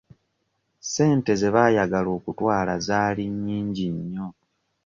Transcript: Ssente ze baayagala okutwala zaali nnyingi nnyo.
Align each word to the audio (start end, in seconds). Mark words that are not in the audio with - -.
Ssente 0.83 1.31
ze 1.41 1.49
baayagala 1.55 2.09
okutwala 2.17 2.73
zaali 2.87 3.23
nnyingi 3.33 3.87
nnyo. 3.97 4.27